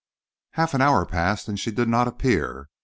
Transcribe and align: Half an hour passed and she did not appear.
Half 0.53 0.73
an 0.73 0.81
hour 0.81 1.05
passed 1.05 1.47
and 1.47 1.59
she 1.59 1.69
did 1.69 1.87
not 1.87 2.07
appear. 2.07 2.69